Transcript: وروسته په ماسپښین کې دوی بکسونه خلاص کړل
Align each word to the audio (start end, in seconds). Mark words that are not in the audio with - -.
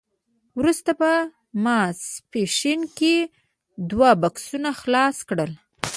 وروسته 0.59 0.91
په 1.01 1.11
ماسپښین 1.65 2.81
کې 2.97 3.15
دوی 3.89 4.11
بکسونه 4.21 4.69
خلاص 4.81 5.17
کړل 5.29 5.51